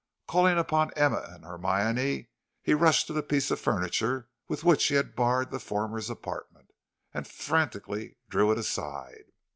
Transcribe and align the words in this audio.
Calling 0.27 0.57
upon 0.57 0.89
Emma 0.95 1.27
and 1.29 1.45
Hermione, 1.45 2.27
he 2.63 2.73
rushed 2.73 3.05
to 3.05 3.13
the 3.13 3.21
piece 3.21 3.51
of 3.51 3.59
furniture 3.59 4.29
with 4.47 4.63
which 4.63 4.87
he 4.87 4.95
had 4.95 5.15
barred 5.15 5.51
the 5.51 5.59
former's 5.59 6.09
apartment, 6.09 6.71
and 7.13 7.27
frantically 7.27 8.17
drew 8.27 8.51
it 8.51 8.57
aside. 8.57 9.25